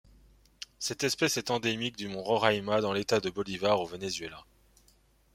[0.79, 4.47] Cette espèce est endémique du mont Roraima dans l'État de Bolívar au Venezuela.